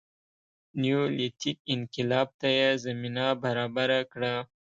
نیولیتیک 0.81 1.57
انقلاب 1.73 2.27
ته 2.39 2.47
یې 2.57 2.69
زمینه 2.85 3.25
برابره 3.43 3.99
کړه 4.11 4.33